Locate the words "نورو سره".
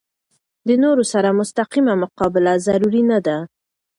0.83-1.29